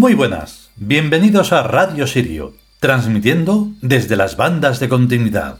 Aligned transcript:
Muy 0.00 0.14
buenas, 0.14 0.70
bienvenidos 0.76 1.52
a 1.52 1.62
Radio 1.62 2.06
Sirio, 2.06 2.54
transmitiendo 2.78 3.68
desde 3.82 4.16
las 4.16 4.38
bandas 4.38 4.80
de 4.80 4.88
continuidad. 4.88 5.58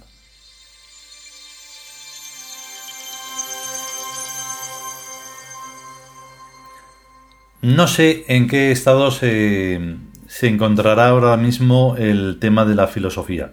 No 7.61 7.87
sé 7.87 8.25
en 8.29 8.49
qué 8.49 8.73
estado 8.73 9.11
se, 9.11 9.97
se 10.27 10.49
encontrará 10.49 11.09
ahora 11.09 11.37
mismo 11.37 11.97
el 11.99 12.39
tema 12.41 12.65
de 12.65 12.77
la 12.77 12.87
filosofía. 12.87 13.53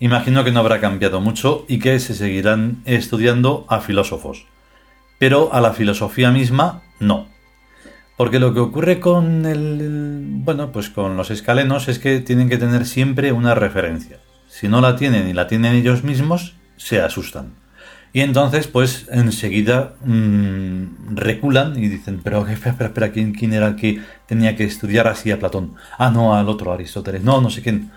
Imagino 0.00 0.42
que 0.42 0.52
no 0.52 0.60
habrá 0.60 0.80
cambiado 0.80 1.20
mucho 1.20 1.66
y 1.68 1.80
que 1.80 2.00
se 2.00 2.14
seguirán 2.14 2.80
estudiando 2.86 3.66
a 3.68 3.80
filósofos. 3.80 4.46
Pero 5.18 5.52
a 5.52 5.60
la 5.60 5.74
filosofía 5.74 6.30
misma, 6.30 6.82
no. 6.98 7.33
Porque 8.16 8.38
lo 8.38 8.54
que 8.54 8.60
ocurre 8.60 9.00
con 9.00 9.44
el, 9.44 10.24
bueno, 10.44 10.70
pues 10.70 10.88
con 10.88 11.16
los 11.16 11.30
escalenos 11.30 11.88
es 11.88 11.98
que 11.98 12.20
tienen 12.20 12.48
que 12.48 12.58
tener 12.58 12.86
siempre 12.86 13.32
una 13.32 13.54
referencia. 13.54 14.18
Si 14.48 14.68
no 14.68 14.80
la 14.80 14.94
tienen 14.94 15.28
y 15.28 15.32
la 15.32 15.48
tienen 15.48 15.74
ellos 15.74 16.04
mismos, 16.04 16.54
se 16.76 17.00
asustan. 17.00 17.54
Y 18.12 18.20
entonces, 18.20 18.68
pues 18.68 19.08
enseguida 19.10 19.94
mm, 20.04 21.16
reculan 21.16 21.76
y 21.76 21.88
dicen, 21.88 22.20
pero 22.22 22.46
espera, 22.48 22.86
espera, 22.86 23.10
¿quién, 23.10 23.32
¿quién 23.32 23.52
era 23.52 23.66
el 23.66 23.76
que 23.76 24.00
tenía 24.26 24.54
que 24.54 24.62
estudiar 24.62 25.08
así 25.08 25.32
a 25.32 25.40
Platón? 25.40 25.74
Ah, 25.98 26.10
no, 26.10 26.36
al 26.36 26.48
otro 26.48 26.72
Aristóteles, 26.72 27.24
no, 27.24 27.40
no 27.40 27.50
sé 27.50 27.62
quién. 27.62 27.90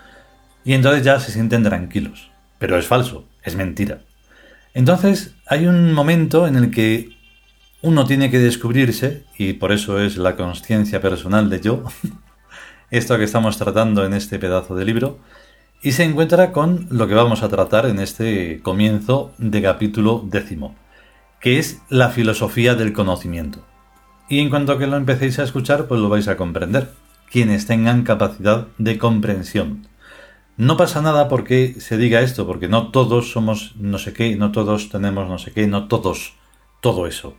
Y 0.64 0.74
entonces 0.74 1.04
ya 1.04 1.20
se 1.20 1.30
sienten 1.30 1.62
tranquilos. 1.62 2.32
Pero 2.58 2.76
es 2.76 2.86
falso, 2.88 3.26
es 3.44 3.54
mentira. 3.54 4.00
Entonces 4.74 5.34
hay 5.46 5.66
un 5.68 5.92
momento 5.92 6.48
en 6.48 6.56
el 6.56 6.72
que 6.72 7.10
uno 7.82 8.04
tiene 8.04 8.30
que 8.30 8.38
descubrirse, 8.38 9.24
y 9.36 9.54
por 9.54 9.72
eso 9.72 10.00
es 10.00 10.16
la 10.16 10.36
conciencia 10.36 11.00
personal 11.00 11.48
de 11.48 11.60
yo, 11.60 11.84
esto 12.90 13.16
que 13.18 13.24
estamos 13.24 13.56
tratando 13.56 14.04
en 14.04 14.14
este 14.14 14.38
pedazo 14.38 14.74
de 14.74 14.84
libro, 14.84 15.18
y 15.80 15.92
se 15.92 16.04
encuentra 16.04 16.50
con 16.50 16.88
lo 16.90 17.06
que 17.06 17.14
vamos 17.14 17.42
a 17.42 17.48
tratar 17.48 17.86
en 17.86 18.00
este 18.00 18.60
comienzo 18.62 19.32
de 19.38 19.62
capítulo 19.62 20.24
décimo, 20.26 20.74
que 21.40 21.58
es 21.58 21.80
la 21.88 22.10
filosofía 22.10 22.74
del 22.74 22.92
conocimiento. 22.92 23.64
Y 24.28 24.40
en 24.40 24.50
cuanto 24.50 24.76
que 24.76 24.88
lo 24.88 24.96
empecéis 24.96 25.38
a 25.38 25.44
escuchar, 25.44 25.86
pues 25.86 26.00
lo 26.00 26.08
vais 26.08 26.26
a 26.26 26.36
comprender, 26.36 26.92
quienes 27.30 27.66
tengan 27.66 28.02
capacidad 28.02 28.66
de 28.78 28.98
comprensión. 28.98 29.86
No 30.56 30.76
pasa 30.76 31.00
nada 31.00 31.28
porque 31.28 31.76
se 31.78 31.96
diga 31.96 32.20
esto, 32.22 32.44
porque 32.44 32.66
no 32.66 32.90
todos 32.90 33.30
somos 33.30 33.76
no 33.76 33.98
sé 33.98 34.12
qué, 34.12 34.34
no 34.34 34.50
todos 34.50 34.88
tenemos 34.88 35.28
no 35.28 35.38
sé 35.38 35.52
qué, 35.52 35.68
no 35.68 35.86
todos, 35.86 36.34
todo 36.80 37.06
eso. 37.06 37.36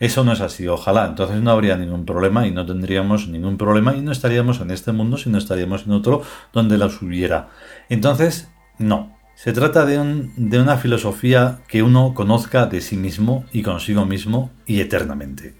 Eso 0.00 0.24
no 0.24 0.32
es 0.32 0.40
así, 0.40 0.66
ojalá. 0.66 1.06
Entonces 1.06 1.40
no 1.42 1.50
habría 1.50 1.76
ningún 1.76 2.06
problema 2.06 2.46
y 2.46 2.50
no 2.50 2.64
tendríamos 2.64 3.28
ningún 3.28 3.58
problema 3.58 3.94
y 3.94 4.00
no 4.00 4.12
estaríamos 4.12 4.60
en 4.60 4.70
este 4.70 4.92
mundo, 4.92 5.18
sino 5.18 5.36
estaríamos 5.36 5.86
en 5.86 5.92
otro 5.92 6.22
donde 6.52 6.78
las 6.78 7.00
hubiera. 7.02 7.50
Entonces, 7.90 8.48
no. 8.78 9.16
Se 9.34 9.52
trata 9.52 9.86
de, 9.86 9.98
un, 9.98 10.32
de 10.36 10.60
una 10.60 10.76
filosofía 10.78 11.60
que 11.68 11.82
uno 11.82 12.14
conozca 12.14 12.66
de 12.66 12.80
sí 12.80 12.96
mismo 12.96 13.44
y 13.52 13.62
consigo 13.62 14.06
mismo 14.06 14.50
y 14.66 14.80
eternamente. 14.80 15.54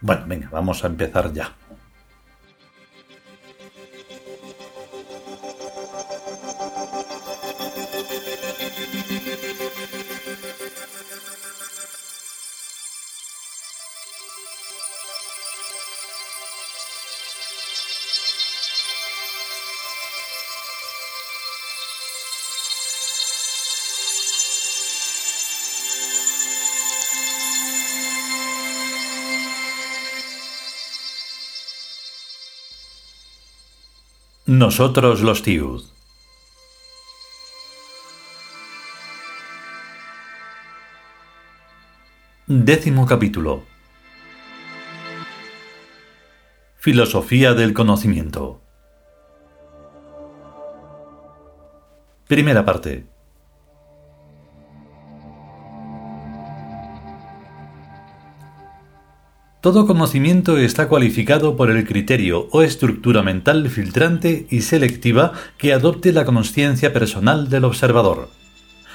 Bueno, 0.00 0.24
venga, 0.26 0.48
vamos 0.50 0.84
a 0.84 0.88
empezar 0.88 1.32
ya. 1.32 1.54
Nosotros 34.50 35.20
los 35.20 35.44
Tiud. 35.44 35.84
Décimo 42.48 43.06
capítulo. 43.06 43.62
Filosofía 46.78 47.54
del 47.54 47.72
conocimiento. 47.72 48.60
Primera 52.26 52.64
parte. 52.64 53.09
Todo 59.60 59.86
conocimiento 59.86 60.56
está 60.56 60.88
cualificado 60.88 61.54
por 61.54 61.70
el 61.70 61.86
criterio 61.86 62.48
o 62.50 62.62
estructura 62.62 63.22
mental 63.22 63.68
filtrante 63.68 64.46
y 64.48 64.62
selectiva 64.62 65.32
que 65.58 65.74
adopte 65.74 66.14
la 66.14 66.24
conciencia 66.24 66.94
personal 66.94 67.50
del 67.50 67.64
observador. 67.64 68.30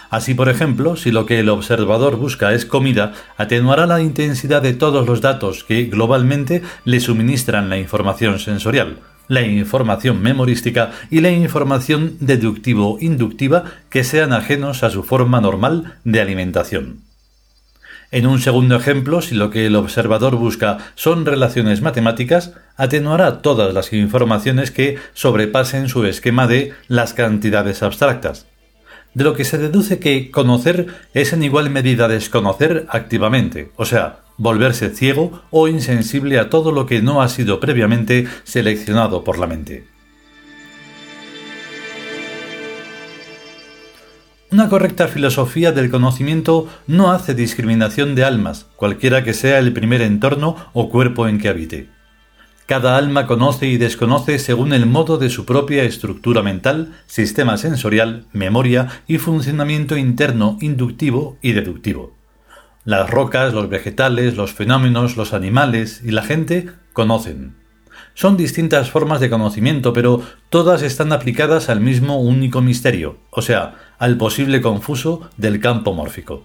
Así, 0.10 0.34
por 0.34 0.50
ejemplo, 0.50 0.96
si 0.96 1.12
lo 1.12 1.28
que 1.28 1.40
el 1.40 1.50
observador 1.50 2.16
busca 2.16 2.52
es 2.52 2.66
comida, 2.66 3.14
atenuará 3.38 3.86
la 3.86 4.02
intensidad 4.02 4.64
de 4.64 4.74
todos 4.74 5.06
los 5.06 5.22
datos 5.22 5.64
que 5.64 5.84
globalmente 5.84 6.64
le 6.84 7.00
suministran 7.00 7.70
la 7.70 7.78
información 7.78 8.40
sensorial, 8.40 9.02
la 9.28 9.44
información 9.44 10.24
memorística 10.24 10.92
y 11.12 11.22
la 11.22 11.30
información 11.30 12.18
deductivo-inductiva 12.22 13.66
que 13.92 14.04
sean 14.04 14.34
ajenos 14.34 14.82
a 14.82 14.90
su 14.90 15.04
forma 15.04 15.42
normal 15.42 16.00
de 16.04 16.22
alimentación. 16.22 17.05
En 18.12 18.28
un 18.28 18.40
segundo 18.40 18.76
ejemplo, 18.76 19.22
si 19.22 19.36
lo 19.36 19.50
que 19.50 19.66
el 19.66 19.76
observador 19.76 20.36
busca 20.36 20.78
son 20.96 21.26
relaciones 21.26 21.82
matemáticas, 21.82 22.54
atenuará 22.78 23.42
todas 23.42 23.74
las 23.74 23.94
informaciones 23.94 24.72
que 24.72 24.98
sobrepasen 25.14 25.90
su 25.90 26.06
esquema 26.06 26.48
de 26.48 26.74
las 26.88 27.14
cantidades 27.14 27.84
abstractas. 27.84 28.48
De 29.14 29.24
lo 29.24 29.34
que 29.34 29.46
se 29.46 29.58
deduce 29.58 30.00
que 30.00 30.30
conocer 30.30 30.88
es 31.14 31.34
en 31.34 31.44
igual 31.44 31.70
medida 31.70 32.08
desconocer 32.08 32.86
activamente, 32.90 33.72
o 33.78 33.86
sea, 33.86 34.20
volverse 34.38 34.90
ciego 34.90 35.42
o 35.52 35.68
insensible 35.68 36.38
a 36.38 36.50
todo 36.50 36.72
lo 36.72 36.86
que 36.86 37.02
no 37.02 37.22
ha 37.22 37.30
sido 37.30 37.60
previamente 37.60 38.28
seleccionado 38.44 39.24
por 39.24 39.40
la 39.40 39.48
mente. 39.48 39.95
Una 44.56 44.70
correcta 44.70 45.10
filosofía 45.10 45.74
del 45.74 45.92
conocimiento 45.92 46.70
no 46.88 47.12
hace 47.12 47.36
discriminación 47.36 48.16
de 48.16 48.24
almas, 48.24 48.68
cualquiera 48.78 49.22
que 49.22 49.34
sea 49.34 49.60
el 49.60 49.74
primer 49.74 50.02
entorno 50.02 50.56
o 50.72 50.90
cuerpo 50.90 51.28
en 51.28 51.40
que 51.40 51.50
habite. 51.50 51.90
Cada 52.66 52.96
alma 52.96 53.28
conoce 53.28 53.68
y 53.68 53.76
desconoce 53.76 54.40
según 54.40 54.72
el 54.72 54.86
modo 54.86 55.18
de 55.18 55.30
su 55.30 55.46
propia 55.46 55.84
estructura 55.84 56.42
mental, 56.42 56.94
sistema 57.06 57.58
sensorial, 57.58 58.28
memoria 58.32 58.88
y 59.08 59.18
funcionamiento 59.18 59.98
interno 59.98 60.58
inductivo 60.62 61.38
y 61.42 61.52
deductivo. 61.52 62.16
Las 62.86 63.10
rocas, 63.10 63.54
los 63.54 63.68
vegetales, 63.68 64.38
los 64.38 64.54
fenómenos, 64.54 65.18
los 65.18 65.34
animales 65.34 66.02
y 66.02 66.12
la 66.12 66.24
gente 66.24 66.70
conocen. 66.94 67.56
Son 68.14 68.38
distintas 68.38 68.90
formas 68.90 69.20
de 69.20 69.30
conocimiento, 69.30 69.92
pero 69.92 70.22
todas 70.50 70.82
están 70.82 71.12
aplicadas 71.12 71.68
al 71.70 71.82
mismo 71.82 72.22
único 72.22 72.62
misterio, 72.62 73.18
o 73.30 73.42
sea, 73.42 73.76
al 73.98 74.18
posible 74.18 74.62
confuso 74.62 75.30
del 75.38 75.60
campo 75.60 75.94
mórfico. 75.94 76.44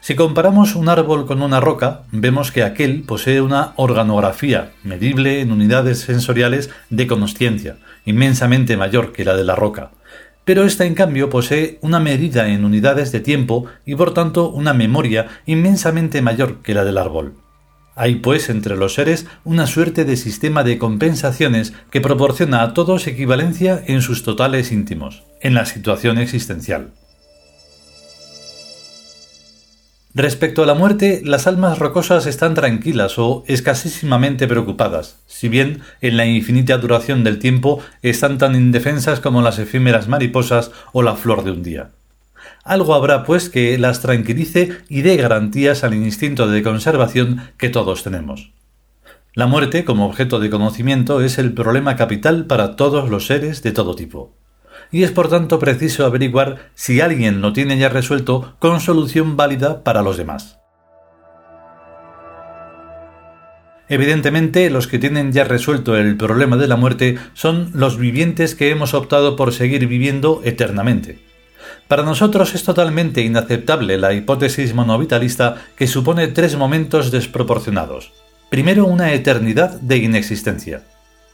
Si 0.00 0.14
comparamos 0.14 0.76
un 0.76 0.88
árbol 0.88 1.26
con 1.26 1.42
una 1.42 1.60
roca, 1.60 2.04
vemos 2.10 2.52
que 2.52 2.62
aquel 2.62 3.02
posee 3.02 3.42
una 3.42 3.74
organografía 3.76 4.72
medible 4.82 5.40
en 5.40 5.52
unidades 5.52 6.00
sensoriales 6.00 6.70
de 6.88 7.06
consciencia, 7.06 7.76
inmensamente 8.06 8.78
mayor 8.78 9.12
que 9.12 9.26
la 9.26 9.36
de 9.36 9.44
la 9.44 9.56
roca, 9.56 9.90
pero 10.44 10.64
ésta 10.64 10.86
en 10.86 10.94
cambio 10.94 11.28
posee 11.28 11.78
una 11.82 12.00
medida 12.00 12.48
en 12.48 12.64
unidades 12.64 13.12
de 13.12 13.20
tiempo 13.20 13.66
y 13.84 13.94
por 13.94 14.14
tanto 14.14 14.48
una 14.48 14.72
memoria 14.72 15.26
inmensamente 15.46 16.22
mayor 16.22 16.62
que 16.62 16.74
la 16.74 16.84
del 16.84 16.98
árbol. 16.98 17.34
Hay 17.96 18.16
pues 18.16 18.48
entre 18.48 18.76
los 18.76 18.94
seres 18.94 19.26
una 19.44 19.66
suerte 19.66 20.04
de 20.04 20.16
sistema 20.16 20.64
de 20.64 20.78
compensaciones 20.78 21.72
que 21.90 22.00
proporciona 22.00 22.62
a 22.62 22.74
todos 22.74 23.06
equivalencia 23.06 23.82
en 23.86 24.02
sus 24.02 24.22
totales 24.22 24.72
íntimos, 24.72 25.24
en 25.40 25.54
la 25.54 25.66
situación 25.66 26.18
existencial. 26.18 26.92
Respecto 30.12 30.64
a 30.64 30.66
la 30.66 30.74
muerte, 30.74 31.22
las 31.24 31.46
almas 31.46 31.78
rocosas 31.78 32.26
están 32.26 32.54
tranquilas 32.54 33.16
o 33.16 33.44
escasísimamente 33.46 34.48
preocupadas, 34.48 35.20
si 35.26 35.48
bien 35.48 35.82
en 36.00 36.16
la 36.16 36.26
infinita 36.26 36.78
duración 36.78 37.22
del 37.22 37.38
tiempo 37.38 37.80
están 38.02 38.36
tan 38.36 38.56
indefensas 38.56 39.20
como 39.20 39.40
las 39.40 39.60
efímeras 39.60 40.08
mariposas 40.08 40.72
o 40.92 41.02
la 41.02 41.14
flor 41.14 41.44
de 41.44 41.52
un 41.52 41.62
día. 41.62 41.90
Algo 42.64 42.94
habrá, 42.94 43.24
pues, 43.24 43.48
que 43.48 43.78
las 43.78 44.00
tranquilice 44.00 44.78
y 44.88 45.02
dé 45.02 45.16
garantías 45.16 45.82
al 45.82 45.94
instinto 45.94 46.48
de 46.48 46.62
conservación 46.62 47.42
que 47.56 47.70
todos 47.70 48.02
tenemos. 48.02 48.52
La 49.34 49.46
muerte, 49.46 49.84
como 49.84 50.06
objeto 50.06 50.40
de 50.40 50.50
conocimiento, 50.50 51.20
es 51.20 51.38
el 51.38 51.52
problema 51.54 51.96
capital 51.96 52.46
para 52.46 52.76
todos 52.76 53.08
los 53.08 53.26
seres 53.26 53.62
de 53.62 53.72
todo 53.72 53.94
tipo. 53.94 54.34
Y 54.90 55.04
es 55.04 55.12
por 55.12 55.28
tanto 55.28 55.58
preciso 55.58 56.04
averiguar 56.04 56.70
si 56.74 57.00
alguien 57.00 57.40
lo 57.40 57.52
tiene 57.52 57.78
ya 57.78 57.88
resuelto 57.88 58.56
con 58.58 58.80
solución 58.80 59.36
válida 59.36 59.84
para 59.84 60.02
los 60.02 60.16
demás. 60.16 60.58
Evidentemente, 63.88 64.68
los 64.70 64.86
que 64.86 64.98
tienen 64.98 65.32
ya 65.32 65.44
resuelto 65.44 65.96
el 65.96 66.16
problema 66.16 66.56
de 66.56 66.68
la 66.68 66.76
muerte 66.76 67.18
son 67.34 67.70
los 67.74 67.98
vivientes 67.98 68.54
que 68.54 68.70
hemos 68.70 68.94
optado 68.94 69.34
por 69.36 69.52
seguir 69.52 69.86
viviendo 69.86 70.42
eternamente. 70.44 71.29
Para 71.88 72.02
nosotros 72.02 72.54
es 72.54 72.62
totalmente 72.62 73.22
inaceptable 73.22 73.98
la 73.98 74.12
hipótesis 74.12 74.74
monovitalista 74.74 75.56
que 75.76 75.86
supone 75.86 76.28
tres 76.28 76.56
momentos 76.56 77.10
desproporcionados. 77.10 78.12
Primero, 78.48 78.86
una 78.86 79.12
eternidad 79.12 79.80
de 79.80 79.98
inexistencia. 79.98 80.82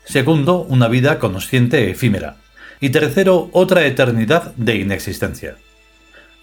Segundo, 0.04 0.60
una 0.68 0.88
vida 0.88 1.18
consciente 1.18 1.90
efímera. 1.90 2.36
Y 2.80 2.90
tercero, 2.90 3.48
otra 3.52 3.86
eternidad 3.86 4.54
de 4.56 4.76
inexistencia. 4.76 5.56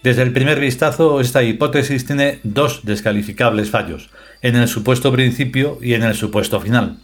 Desde 0.02 0.22
el 0.22 0.32
primer 0.32 0.60
vistazo, 0.60 1.20
esta 1.20 1.42
hipótesis 1.42 2.04
tiene 2.04 2.40
dos 2.42 2.80
descalificables 2.82 3.70
fallos, 3.70 4.10
en 4.42 4.54
el 4.54 4.68
supuesto 4.68 5.10
principio 5.10 5.78
y 5.80 5.94
en 5.94 6.02
el 6.02 6.14
supuesto 6.14 6.60
final. 6.60 6.98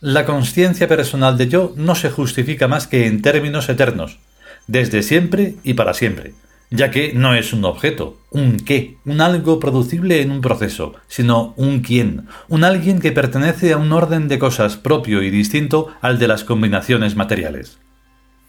La 0.00 0.24
conciencia 0.24 0.88
personal 0.88 1.36
de 1.36 1.48
yo 1.48 1.74
no 1.76 1.94
se 1.94 2.08
justifica 2.08 2.66
más 2.66 2.86
que 2.86 3.06
en 3.06 3.20
términos 3.20 3.68
eternos, 3.68 4.20
desde 4.68 5.02
siempre 5.02 5.56
y 5.64 5.74
para 5.74 5.94
siempre, 5.94 6.34
ya 6.70 6.90
que 6.90 7.12
no 7.14 7.34
es 7.34 7.52
un 7.52 7.64
objeto, 7.64 8.18
un 8.30 8.58
qué, 8.58 8.98
un 9.04 9.20
algo 9.20 9.58
producible 9.58 10.20
en 10.20 10.30
un 10.30 10.40
proceso, 10.40 10.94
sino 11.08 11.54
un 11.56 11.80
quién, 11.80 12.28
un 12.48 12.62
alguien 12.62 13.00
que 13.00 13.10
pertenece 13.10 13.72
a 13.72 13.78
un 13.78 13.92
orden 13.92 14.28
de 14.28 14.38
cosas 14.38 14.76
propio 14.76 15.22
y 15.22 15.30
distinto 15.30 15.88
al 16.00 16.18
de 16.18 16.28
las 16.28 16.44
combinaciones 16.44 17.16
materiales. 17.16 17.78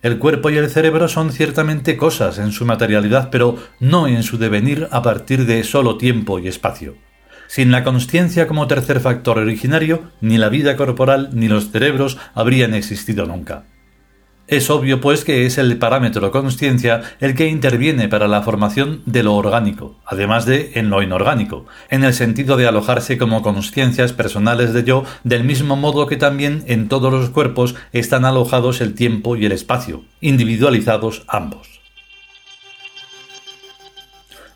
El 0.01 0.17
cuerpo 0.17 0.49
y 0.49 0.57
el 0.57 0.69
cerebro 0.69 1.07
son 1.07 1.31
ciertamente 1.31 1.97
cosas 1.97 2.37
en 2.37 2.51
su 2.51 2.65
materialidad, 2.65 3.29
pero 3.31 3.57
no 3.79 4.07
en 4.07 4.23
su 4.23 4.37
devenir 4.37 4.87
a 4.91 5.01
partir 5.01 5.45
de 5.45 5.63
solo 5.63 5.97
tiempo 5.97 6.39
y 6.39 6.47
espacio. 6.47 6.95
Sin 7.47 7.71
la 7.71 7.83
consciencia 7.83 8.47
como 8.47 8.67
tercer 8.67 8.99
factor 8.99 9.39
originario, 9.39 10.03
ni 10.21 10.37
la 10.37 10.49
vida 10.49 10.77
corporal 10.77 11.31
ni 11.33 11.47
los 11.47 11.71
cerebros 11.71 12.17
habrían 12.33 12.75
existido 12.75 13.25
nunca. 13.25 13.65
Es 14.49 14.71
obvio, 14.71 14.99
pues, 14.99 15.23
que 15.23 15.45
es 15.45 15.59
el 15.59 15.77
parámetro 15.77 16.31
consciencia 16.31 17.03
el 17.19 17.35
que 17.35 17.45
interviene 17.49 18.07
para 18.07 18.27
la 18.27 18.41
formación 18.41 19.03
de 19.05 19.21
lo 19.21 19.35
orgánico, 19.35 19.95
además 20.07 20.47
de 20.47 20.71
en 20.73 20.89
lo 20.89 21.03
inorgánico, 21.03 21.67
en 21.91 22.03
el 22.03 22.15
sentido 22.15 22.57
de 22.57 22.65
alojarse 22.65 23.19
como 23.19 23.43
consciencias 23.43 24.11
personales 24.11 24.73
de 24.73 24.83
yo, 24.83 25.03
del 25.23 25.43
mismo 25.43 25.75
modo 25.75 26.07
que 26.07 26.17
también 26.17 26.63
en 26.65 26.89
todos 26.89 27.13
los 27.13 27.29
cuerpos 27.29 27.75
están 27.93 28.25
alojados 28.25 28.81
el 28.81 28.95
tiempo 28.95 29.35
y 29.35 29.45
el 29.45 29.51
espacio, 29.51 30.01
individualizados 30.19 31.25
ambos. 31.27 31.78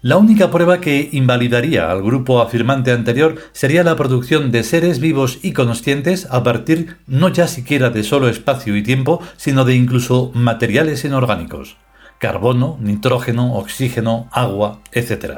La 0.04 0.18
única 0.18 0.52
prueba 0.52 0.82
que 0.82 1.08
invalidaría 1.14 1.90
al 1.90 2.04
grupo 2.04 2.42
afirmante 2.42 2.92
anterior 2.92 3.38
sería 3.54 3.86
la 3.86 3.96
producción 3.96 4.52
de 4.52 4.64
seres 4.64 5.00
vivos 5.00 5.40
y 5.42 5.54
conscientes 5.54 6.28
a 6.30 6.44
partir 6.44 6.98
no 7.08 7.30
ya 7.30 7.48
siquiera 7.48 7.90
de 7.90 8.04
solo 8.04 8.28
espacio 8.28 8.76
y 8.76 8.84
tiempo, 8.84 9.22
sino 9.38 9.64
de 9.64 9.76
incluso 9.76 10.30
materiales 10.34 11.06
inorgánicos, 11.06 11.78
carbono, 12.20 12.78
nitrógeno, 12.82 13.54
oxígeno, 13.54 14.28
agua, 14.34 14.82
etc. 14.92 15.38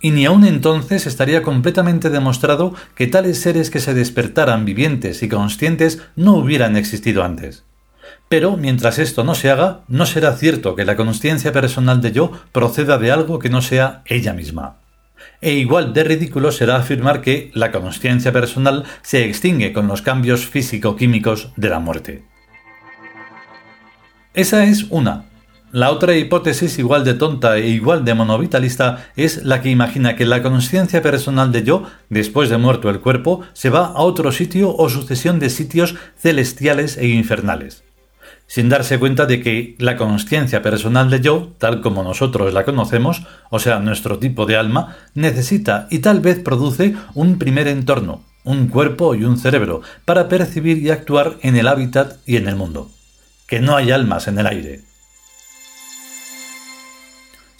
Y 0.00 0.12
ni 0.12 0.26
aun 0.26 0.44
entonces 0.44 1.08
estaría 1.08 1.42
completamente 1.42 2.08
demostrado 2.08 2.76
que 2.94 3.08
tales 3.08 3.40
seres 3.40 3.68
que 3.68 3.80
se 3.80 3.94
despertaran 3.94 4.64
vivientes 4.64 5.24
y 5.24 5.28
conscientes 5.28 6.00
no 6.14 6.34
hubieran 6.36 6.76
existido 6.76 7.24
antes. 7.24 7.64
Pero 8.28 8.56
mientras 8.56 8.98
esto 8.98 9.24
no 9.24 9.34
se 9.34 9.50
haga, 9.50 9.80
no 9.88 10.06
será 10.06 10.34
cierto 10.36 10.74
que 10.74 10.86
la 10.86 10.96
consciencia 10.96 11.52
personal 11.52 12.00
de 12.00 12.12
yo 12.12 12.32
proceda 12.50 12.96
de 12.96 13.12
algo 13.12 13.38
que 13.38 13.50
no 13.50 13.60
sea 13.60 14.00
ella 14.06 14.32
misma. 14.32 14.78
E 15.42 15.52
igual 15.52 15.92
de 15.92 16.04
ridículo 16.04 16.50
será 16.50 16.76
afirmar 16.76 17.20
que 17.20 17.50
la 17.52 17.70
consciencia 17.72 18.32
personal 18.32 18.84
se 19.02 19.26
extingue 19.26 19.72
con 19.72 19.86
los 19.86 20.00
cambios 20.00 20.46
físico-químicos 20.46 21.50
de 21.56 21.68
la 21.68 21.78
muerte. 21.78 22.24
Esa 24.34 24.64
es 24.64 24.84
una. 24.88 25.26
La 25.70 25.90
otra 25.90 26.16
hipótesis 26.16 26.78
igual 26.78 27.04
de 27.04 27.14
tonta 27.14 27.58
e 27.58 27.68
igual 27.68 28.04
de 28.04 28.14
monovitalista 28.14 29.10
es 29.16 29.44
la 29.44 29.60
que 29.60 29.70
imagina 29.70 30.16
que 30.16 30.24
la 30.24 30.42
consciencia 30.42 31.02
personal 31.02 31.52
de 31.52 31.64
yo, 31.64 31.84
después 32.08 32.48
de 32.48 32.58
muerto 32.58 32.88
el 32.88 33.00
cuerpo, 33.00 33.42
se 33.52 33.68
va 33.68 33.86
a 33.86 34.00
otro 34.00 34.32
sitio 34.32 34.74
o 34.74 34.88
sucesión 34.88 35.38
de 35.38 35.50
sitios 35.50 35.96
celestiales 36.16 36.96
e 36.96 37.08
infernales 37.08 37.84
sin 38.52 38.68
darse 38.68 38.98
cuenta 38.98 39.24
de 39.24 39.40
que 39.40 39.76
la 39.78 39.96
conciencia 39.96 40.60
personal 40.60 41.08
de 41.08 41.22
yo, 41.22 41.54
tal 41.56 41.80
como 41.80 42.02
nosotros 42.02 42.52
la 42.52 42.66
conocemos, 42.66 43.22
o 43.48 43.58
sea, 43.58 43.78
nuestro 43.78 44.18
tipo 44.18 44.44
de 44.44 44.58
alma, 44.58 44.94
necesita 45.14 45.86
y 45.88 46.00
tal 46.00 46.20
vez 46.20 46.38
produce 46.38 46.94
un 47.14 47.38
primer 47.38 47.66
entorno, 47.66 48.24
un 48.44 48.68
cuerpo 48.68 49.14
y 49.14 49.24
un 49.24 49.38
cerebro, 49.38 49.80
para 50.04 50.28
percibir 50.28 50.76
y 50.82 50.90
actuar 50.90 51.38
en 51.40 51.56
el 51.56 51.66
hábitat 51.66 52.18
y 52.26 52.36
en 52.36 52.46
el 52.46 52.56
mundo. 52.56 52.90
Que 53.46 53.60
no 53.60 53.74
hay 53.74 53.90
almas 53.90 54.28
en 54.28 54.38
el 54.38 54.46
aire. 54.46 54.91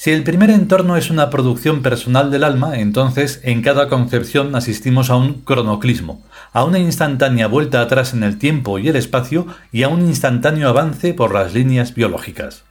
Si 0.03 0.11
el 0.11 0.25
primer 0.25 0.51
entorno 0.51 0.97
es 0.97 1.11
una 1.11 1.31
producción 1.31 1.81
personal 1.81 2.33
del 2.33 2.43
alma, 2.43 2.81
entonces 2.81 3.39
en 3.45 3.63
cada 3.63 3.87
concepción 3.87 4.57
asistimos 4.57 5.11
a 5.11 5.17
un 5.17 5.35
cronoclismo, 5.43 6.21
a 6.53 6.65
una 6.65 6.81
instantánea 6.81 7.47
vuelta 7.47 7.81
atrás 7.81 8.13
en 8.13 8.25
el 8.25 8.37
tiempo 8.37 8.81
y 8.81 8.89
el 8.89 8.97
espacio 8.97 9.47
y 9.71 9.85
a 9.85 9.89
un 9.89 10.01
instantáneo 10.01 10.69
avance 10.69 11.15
por 11.15 11.33
las 11.33 11.55
líneas 11.55 11.95
biológicas. 11.95 12.65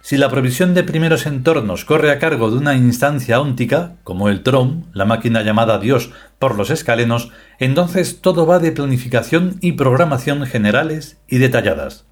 Si 0.00 0.16
la 0.16 0.28
provisión 0.28 0.74
de 0.74 0.84
primeros 0.84 1.26
entornos 1.26 1.84
corre 1.84 2.12
a 2.12 2.20
cargo 2.20 2.52
de 2.52 2.58
una 2.58 2.76
instancia 2.76 3.40
óntica, 3.40 3.96
como 4.04 4.28
el 4.28 4.44
TROM, 4.44 4.84
la 4.92 5.04
máquina 5.04 5.42
llamada 5.42 5.80
Dios 5.80 6.12
por 6.38 6.54
los 6.56 6.70
escalenos, 6.70 7.32
entonces 7.58 8.20
todo 8.20 8.46
va 8.46 8.60
de 8.60 8.70
planificación 8.70 9.56
y 9.60 9.72
programación 9.72 10.46
generales 10.46 11.18
y 11.26 11.38
detalladas. 11.38 12.04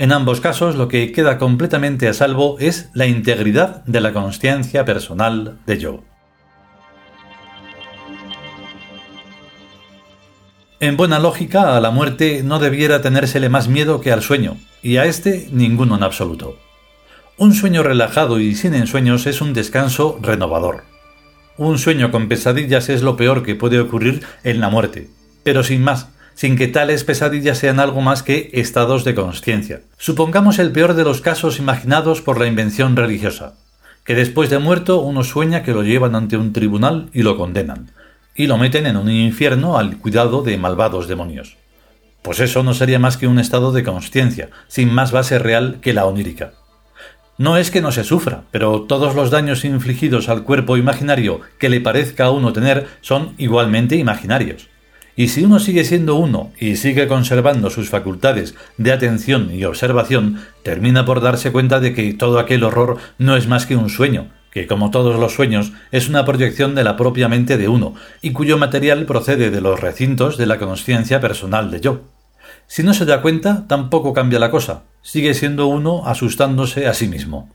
En 0.00 0.12
ambos 0.12 0.40
casos 0.40 0.76
lo 0.76 0.88
que 0.88 1.12
queda 1.12 1.36
completamente 1.36 2.08
a 2.08 2.14
salvo 2.14 2.56
es 2.58 2.88
la 2.94 3.06
integridad 3.06 3.84
de 3.84 4.00
la 4.00 4.14
conciencia 4.14 4.86
personal 4.86 5.58
de 5.66 5.78
yo. 5.78 6.04
En 10.80 10.96
buena 10.96 11.18
lógica, 11.18 11.76
a 11.76 11.80
la 11.82 11.90
muerte 11.90 12.42
no 12.42 12.58
debiera 12.58 13.02
tenérsele 13.02 13.50
más 13.50 13.68
miedo 13.68 14.00
que 14.00 14.10
al 14.10 14.22
sueño, 14.22 14.56
y 14.82 14.96
a 14.96 15.04
este 15.04 15.50
ninguno 15.52 15.96
en 15.96 16.02
absoluto. 16.02 16.56
Un 17.36 17.52
sueño 17.52 17.82
relajado 17.82 18.40
y 18.40 18.54
sin 18.54 18.72
ensueños 18.72 19.26
es 19.26 19.42
un 19.42 19.52
descanso 19.52 20.18
renovador. 20.22 20.84
Un 21.58 21.78
sueño 21.78 22.10
con 22.10 22.26
pesadillas 22.26 22.88
es 22.88 23.02
lo 23.02 23.18
peor 23.18 23.42
que 23.42 23.54
puede 23.54 23.78
ocurrir 23.78 24.24
en 24.44 24.60
la 24.60 24.70
muerte, 24.70 25.10
pero 25.44 25.62
sin 25.62 25.82
más, 25.82 26.08
sin 26.40 26.56
que 26.56 26.68
tales 26.68 27.04
pesadillas 27.04 27.58
sean 27.58 27.80
algo 27.80 28.00
más 28.00 28.22
que 28.22 28.48
estados 28.54 29.04
de 29.04 29.14
conciencia. 29.14 29.82
Supongamos 29.98 30.58
el 30.58 30.72
peor 30.72 30.94
de 30.94 31.04
los 31.04 31.20
casos 31.20 31.58
imaginados 31.58 32.22
por 32.22 32.40
la 32.40 32.46
invención 32.46 32.96
religiosa, 32.96 33.56
que 34.04 34.14
después 34.14 34.48
de 34.48 34.58
muerto 34.58 35.02
uno 35.02 35.22
sueña 35.22 35.62
que 35.62 35.72
lo 35.72 35.82
llevan 35.82 36.14
ante 36.14 36.38
un 36.38 36.54
tribunal 36.54 37.10
y 37.12 37.24
lo 37.24 37.36
condenan, 37.36 37.90
y 38.34 38.46
lo 38.46 38.56
meten 38.56 38.86
en 38.86 38.96
un 38.96 39.10
infierno 39.10 39.76
al 39.76 39.98
cuidado 39.98 40.40
de 40.40 40.56
malvados 40.56 41.08
demonios. 41.08 41.58
Pues 42.22 42.40
eso 42.40 42.62
no 42.62 42.72
sería 42.72 42.98
más 42.98 43.18
que 43.18 43.26
un 43.26 43.38
estado 43.38 43.70
de 43.70 43.84
conciencia, 43.84 44.48
sin 44.66 44.90
más 44.94 45.12
base 45.12 45.38
real 45.38 45.76
que 45.82 45.92
la 45.92 46.06
onírica. 46.06 46.54
No 47.36 47.58
es 47.58 47.70
que 47.70 47.82
no 47.82 47.92
se 47.92 48.02
sufra, 48.02 48.44
pero 48.50 48.84
todos 48.88 49.14
los 49.14 49.30
daños 49.30 49.66
infligidos 49.66 50.30
al 50.30 50.44
cuerpo 50.44 50.78
imaginario 50.78 51.42
que 51.58 51.68
le 51.68 51.82
parezca 51.82 52.24
a 52.24 52.30
uno 52.30 52.54
tener 52.54 52.86
son 53.02 53.34
igualmente 53.36 53.96
imaginarios. 53.96 54.69
Y 55.20 55.28
si 55.28 55.44
uno 55.44 55.58
sigue 55.58 55.84
siendo 55.84 56.14
uno 56.14 56.50
y 56.58 56.76
sigue 56.76 57.06
conservando 57.06 57.68
sus 57.68 57.90
facultades 57.90 58.54
de 58.78 58.90
atención 58.90 59.54
y 59.54 59.64
observación, 59.64 60.40
termina 60.62 61.04
por 61.04 61.20
darse 61.20 61.52
cuenta 61.52 61.78
de 61.78 61.92
que 61.92 62.14
todo 62.14 62.38
aquel 62.38 62.64
horror 62.64 62.96
no 63.18 63.36
es 63.36 63.46
más 63.46 63.66
que 63.66 63.76
un 63.76 63.90
sueño, 63.90 64.30
que 64.50 64.66
como 64.66 64.90
todos 64.90 65.20
los 65.20 65.34
sueños 65.34 65.74
es 65.92 66.08
una 66.08 66.24
proyección 66.24 66.74
de 66.74 66.84
la 66.84 66.96
propia 66.96 67.28
mente 67.28 67.58
de 67.58 67.68
uno, 67.68 67.96
y 68.22 68.32
cuyo 68.32 68.56
material 68.56 69.04
procede 69.04 69.50
de 69.50 69.60
los 69.60 69.78
recintos 69.78 70.38
de 70.38 70.46
la 70.46 70.58
conciencia 70.58 71.20
personal 71.20 71.70
de 71.70 71.82
yo. 71.82 72.00
Si 72.66 72.82
no 72.82 72.94
se 72.94 73.04
da 73.04 73.20
cuenta, 73.20 73.66
tampoco 73.68 74.14
cambia 74.14 74.38
la 74.38 74.50
cosa, 74.50 74.84
sigue 75.02 75.34
siendo 75.34 75.66
uno 75.66 76.06
asustándose 76.06 76.86
a 76.86 76.94
sí 76.94 77.08
mismo. 77.08 77.50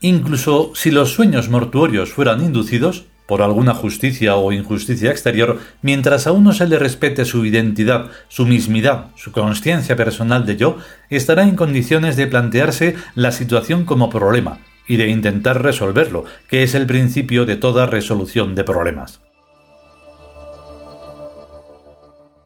Incluso 0.00 0.72
si 0.74 0.90
los 0.90 1.12
sueños 1.12 1.48
mortuorios 1.48 2.12
fueran 2.12 2.44
inducidos, 2.44 3.06
por 3.26 3.42
alguna 3.42 3.74
justicia 3.74 4.36
o 4.36 4.52
injusticia 4.52 5.10
exterior, 5.10 5.58
mientras 5.82 6.26
a 6.26 6.32
uno 6.32 6.52
se 6.52 6.66
le 6.66 6.78
respete 6.78 7.24
su 7.24 7.44
identidad, 7.44 8.10
su 8.28 8.46
mismidad, 8.46 9.06
su 9.16 9.32
conciencia 9.32 9.96
personal 9.96 10.46
de 10.46 10.56
yo, 10.56 10.78
estará 11.10 11.42
en 11.44 11.56
condiciones 11.56 12.16
de 12.16 12.26
plantearse 12.26 12.96
la 13.14 13.32
situación 13.32 13.84
como 13.84 14.10
problema, 14.10 14.58
y 14.86 14.96
de 14.96 15.08
intentar 15.08 15.62
resolverlo, 15.62 16.24
que 16.48 16.62
es 16.62 16.74
el 16.74 16.86
principio 16.86 17.46
de 17.46 17.56
toda 17.56 17.86
resolución 17.86 18.54
de 18.54 18.64
problemas. 18.64 19.20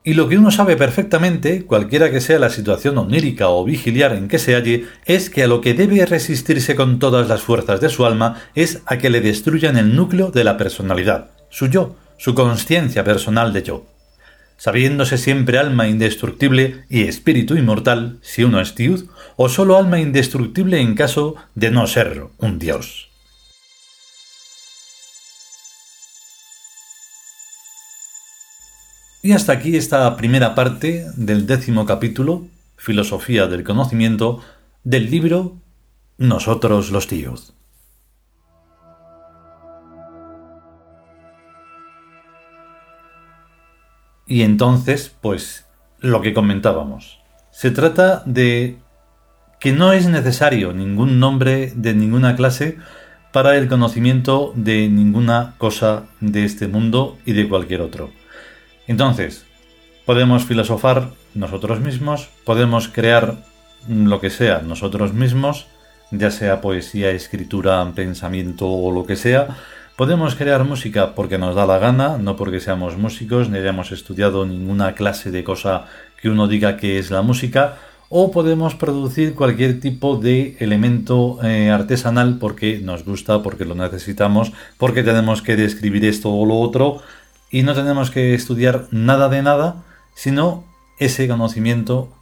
Y 0.09 0.15
lo 0.15 0.27
que 0.27 0.38
uno 0.38 0.50
sabe 0.50 0.79
perfectamente, 0.79 1.67
cualquiera 1.67 2.11
que 2.11 2.23
sea 2.23 2.38
la 2.38 2.49
situación 2.49 2.97
onírica 2.97 3.50
o 3.50 3.62
vigiliar 3.62 4.15
en 4.15 4.27
que 4.27 4.38
se 4.38 4.55
halle, 4.55 4.87
es 5.05 5.29
que 5.29 5.43
a 5.43 5.47
lo 5.47 5.61
que 5.61 5.75
debe 5.75 6.07
resistirse 6.07 6.75
con 6.77 6.99
todas 6.99 7.29
las 7.29 7.43
fuerzas 7.43 7.83
de 7.83 7.91
su 7.91 8.07
alma 8.07 8.41
es 8.55 8.81
a 8.87 8.97
que 8.97 9.11
le 9.11 9.21
destruyan 9.21 9.77
el 9.77 9.95
núcleo 9.95 10.31
de 10.31 10.45
la 10.45 10.57
personalidad, 10.57 11.33
su 11.50 11.67
yo, 11.67 11.95
su 12.17 12.35
conciencia 12.35 13.05
personal 13.05 13.53
de 13.53 13.62
yo. 13.65 13.85
Sabiéndose 14.57 15.19
siempre 15.19 15.59
alma 15.59 15.88
indestructible 15.88 16.85
y 16.88 17.03
espíritu 17.03 17.59
inmortal, 17.59 18.19
si 18.23 18.45
uno 18.45 18.62
es 18.62 18.75
tiud, 18.75 19.11
o 19.37 19.50
solo 19.50 19.77
alma 19.77 20.00
indestructible 20.00 20.81
en 20.81 20.95
caso 20.95 21.35
de 21.55 21.71
no 21.71 21.87
ser 21.87 22.23
un 22.38 22.59
dios. 22.59 23.08
Y 29.21 29.33
hasta 29.33 29.53
aquí 29.53 29.77
esta 29.77 30.17
primera 30.17 30.55
parte 30.55 31.07
del 31.17 31.45
décimo 31.45 31.85
capítulo, 31.87 32.47
Filosofía 32.77 33.49
del 33.49 33.65
Conocimiento, 33.65 34.41
del 34.85 35.11
libro 35.11 35.57
Nosotros 36.19 36.93
los 36.93 37.09
tíos. 37.09 37.53
Y 44.29 44.43
entonces, 44.43 45.13
pues, 45.21 45.67
lo 45.99 46.21
que 46.21 46.33
comentábamos. 46.33 47.19
Se 47.51 47.73
trata 47.73 48.23
de 48.25 48.79
que 49.59 49.73
no 49.73 49.93
es 49.93 50.07
necesario 50.07 50.73
ningún 50.73 51.19
nombre 51.19 51.73
de 51.75 51.93
ninguna 51.93 52.37
clase 52.37 52.77
para 53.33 53.57
el 53.57 53.69
conocimiento 53.69 54.53
de 54.55 54.89
ninguna 54.89 55.57
cosa 55.59 56.05
de 56.21 56.45
este 56.45 56.69
mundo 56.69 57.19
y 57.27 57.33
de 57.33 57.49
cualquier 57.49 57.81
otro. 57.81 58.18
Entonces, 58.88 59.45
podemos 60.07 60.45
filosofar 60.45 61.11
nosotros 61.35 61.80
mismos, 61.80 62.30
podemos 62.45 62.88
crear 62.88 63.37
lo 63.87 64.21
que 64.21 64.30
sea 64.30 64.62
nosotros 64.62 65.12
mismos, 65.12 65.66
ya 66.11 66.30
sea 66.30 66.61
poesía, 66.61 67.11
escritura, 67.11 67.92
pensamiento 67.95 68.66
o 68.66 68.90
lo 68.90 69.04
que 69.04 69.16
sea. 69.16 69.57
Podemos 69.97 70.35
crear 70.35 70.64
música 70.64 71.14
porque 71.14 71.38
nos 71.38 71.54
da 71.54 71.66
la 71.66 71.78
gana, 71.78 72.18
no 72.18 72.37
porque 72.37 72.61
seamos 72.61 72.97
músicos 72.97 73.50
ni 73.50 73.59
hayamos 73.59 73.92
estudiado 73.92 74.47
ninguna 74.47 74.95
clase 74.95 75.30
de 75.30 75.45
cosa 75.45 75.85
que 76.21 76.30
uno 76.30 76.49
diga 76.49 76.76
que 76.76 76.99
es 76.99 77.11
la 77.11 77.21
música, 77.23 77.76
o 78.09 78.30
podemos 78.30 78.75
producir 78.75 79.35
cualquier 79.35 79.80
tipo 79.80 80.16
de 80.16 80.57
elemento 80.61 81.38
eh, 81.45 81.71
artesanal 81.71 82.38
porque 82.38 82.80
nos 82.83 83.04
gusta, 83.04 83.42
porque 83.42 83.66
lo 83.66 83.75
necesitamos, 83.75 84.52
porque 84.78 85.02
tenemos 85.02 85.42
que 85.42 85.57
describir 85.57 86.04
esto 86.07 86.33
o 86.33 86.47
lo 86.47 86.57
otro, 86.57 87.02
y 87.50 87.62
no 87.62 87.75
tenemos 87.75 88.11
que 88.11 88.35
estudiar 88.35 88.87
nada 88.90 89.28
de 89.28 89.43
nada, 89.43 89.85
sino 90.14 90.64
ese 90.99 91.28
conocimiento 91.28 92.12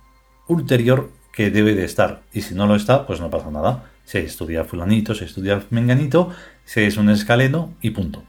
ulterior 0.47 1.11
que 1.33 1.51
debe 1.51 1.75
de 1.75 1.85
estar. 1.85 2.23
Y 2.33 2.43
si 2.43 2.55
no 2.55 2.67
lo 2.67 2.77
está, 2.77 3.07
pues 3.07 3.21
no 3.21 3.31
pasa 3.31 3.51
nada. 3.51 3.91
Se 4.05 4.21
estudia 4.21 4.65
fulanito, 4.65 5.15
se 5.15 5.25
estudia 5.25 5.63
menganito, 5.71 6.33
se 6.65 6.87
es 6.87 6.97
un 6.97 7.11
escaleno 7.11 7.75
y 7.81 7.91
punto. 7.91 8.23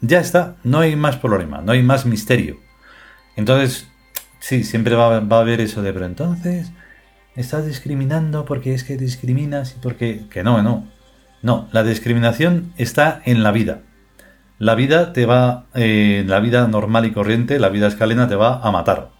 Ya 0.00 0.20
está, 0.20 0.56
no 0.62 0.80
hay 0.80 0.94
más 0.94 1.16
problema, 1.16 1.60
no 1.60 1.72
hay 1.72 1.82
más 1.82 2.06
misterio. 2.06 2.58
Entonces, 3.34 3.88
sí, 4.38 4.62
siempre 4.62 4.94
va, 4.94 5.20
va 5.20 5.38
a 5.38 5.40
haber 5.40 5.60
eso 5.60 5.82
de, 5.82 5.92
pero 5.92 6.06
entonces, 6.06 6.70
estás 7.34 7.66
discriminando 7.66 8.44
porque 8.44 8.74
es 8.74 8.84
que 8.84 8.96
discriminas 8.96 9.74
y 9.76 9.80
porque... 9.80 10.26
Que 10.30 10.44
no, 10.44 10.62
no. 10.62 10.86
No, 11.42 11.68
la 11.72 11.82
discriminación 11.82 12.72
está 12.76 13.20
en 13.24 13.42
la 13.42 13.52
vida 13.52 13.82
la 14.58 14.74
vida 14.74 15.12
te 15.12 15.26
va, 15.26 15.66
eh, 15.74 16.24
la 16.26 16.40
vida 16.40 16.66
normal 16.68 17.04
y 17.06 17.12
corriente, 17.12 17.58
la 17.58 17.68
vida 17.68 17.88
escalena 17.88 18.28
te 18.28 18.36
va 18.36 18.60
a 18.62 18.70
matar. 18.70 19.10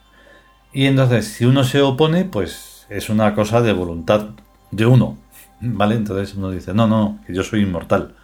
Y 0.73 0.87
entonces, 0.87 1.26
si 1.26 1.45
uno 1.45 1.64
se 1.64 1.83
opone, 1.83 2.25
pues 2.25 2.87
es 2.88 3.09
una 3.09 3.35
cosa 3.35 3.61
de 3.61 3.73
voluntad 3.73 4.31
de 4.71 4.87
uno, 4.87 5.19
¿vale? 5.61 5.95
Entonces 5.95 6.35
uno 6.35 6.50
dice, 6.50 6.75
no, 6.75 6.87
no, 6.87 7.21
que 7.26 7.35
yo 7.35 7.43
soy 7.43 7.62
inmortal. 7.62 8.14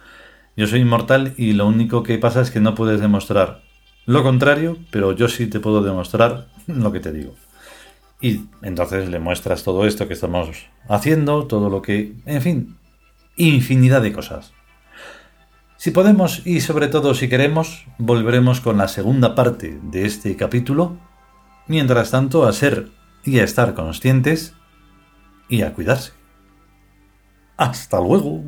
Yo 0.55 0.67
soy 0.67 0.81
inmortal 0.81 1.33
y 1.37 1.53
lo 1.53 1.67
único 1.67 2.03
que 2.03 2.17
pasa 2.19 2.41
es 2.41 2.51
que 2.51 2.59
no 2.59 2.75
puedes 2.75 3.01
demostrar 3.01 3.63
lo 4.05 4.21
contrario, 4.21 4.77
pero 4.91 5.13
yo 5.13 5.29
sí 5.29 5.47
te 5.47 5.59
puedo 5.59 5.81
demostrar 5.81 6.47
lo 6.67 6.91
que 6.91 6.99
te 6.99 7.11
digo. 7.11 7.35
Y 8.21 8.45
entonces 8.61 9.09
le 9.09 9.19
muestras 9.19 9.63
todo 9.63 9.85
esto 9.85 10.07
que 10.07 10.13
estamos 10.13 10.49
haciendo, 10.87 11.47
todo 11.47 11.69
lo 11.69 11.81
que, 11.81 12.13
en 12.25 12.41
fin, 12.41 12.77
infinidad 13.37 14.01
de 14.01 14.13
cosas. 14.13 14.53
Si 15.83 15.91
podemos 15.91 16.47
y 16.47 16.61
sobre 16.61 16.87
todo 16.87 17.13
si 17.13 17.27
queremos, 17.27 17.87
volveremos 17.97 18.61
con 18.61 18.77
la 18.77 18.87
segunda 18.87 19.35
parte 19.35 19.81
de 19.83 20.05
este 20.05 20.37
capítulo. 20.37 20.97
Mientras 21.67 22.09
tanto, 22.09 22.45
a 22.45 22.53
ser 22.53 22.87
y 23.25 23.39
a 23.39 23.43
estar 23.43 23.73
conscientes 23.73 24.55
y 25.49 25.61
a 25.61 25.73
cuidarse. 25.73 26.13
Hasta 27.57 27.99
luego. 27.99 28.45